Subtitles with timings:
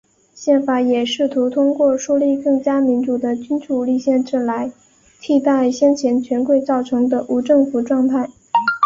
[0.33, 4.71] 宪法也试图通过树立更加民主的君主立宪制来
[5.19, 8.27] 替代先前权贵造成的无政府状态。